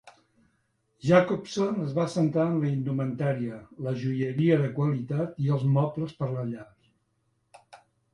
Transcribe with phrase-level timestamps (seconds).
[1.07, 3.59] Jacobson es va centrar en la indumentària,
[3.89, 6.67] la joieria de qualitat i els mobles per a la llar.